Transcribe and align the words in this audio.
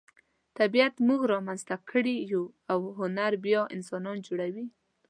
طبیعت 0.59 0.93
موږ 1.07 1.21
را 1.31 1.39
منځته 1.47 1.75
کړي 1.89 2.15
یو 2.31 2.43
او 2.71 2.79
هنر 2.99 3.31
بیا 3.45 3.61
انسانان 3.75 4.17
جوړوي. 4.27 4.65